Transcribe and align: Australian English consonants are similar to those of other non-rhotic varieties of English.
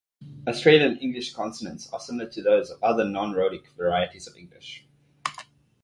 Australian 0.47 0.97
English 0.97 1.31
consonants 1.31 1.87
are 1.93 1.99
similar 1.99 2.27
to 2.27 2.41
those 2.41 2.71
of 2.71 2.81
other 2.81 3.05
non-rhotic 3.05 3.67
varieties 3.77 4.25
of 4.25 4.35
English. 4.35 4.87